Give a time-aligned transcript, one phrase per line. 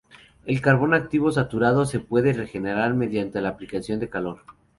[0.47, 4.39] El carbón activo saturado se puede regenerar mediante la aplicación de calor.